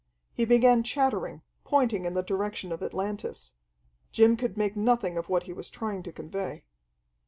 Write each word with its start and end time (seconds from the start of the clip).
He 0.33 0.45
began 0.45 0.81
chattering, 0.81 1.43
pointing 1.63 2.05
in 2.05 2.15
the 2.15 2.23
direction 2.23 2.71
of 2.71 2.81
Atlantis. 2.81 3.53
Jim 4.11 4.35
could 4.35 4.57
make 4.57 4.75
nothing 4.75 5.15
of 5.15 5.29
what 5.29 5.43
he 5.43 5.53
was 5.53 5.69
trying 5.69 6.01
to 6.01 6.11
convey. 6.11 6.63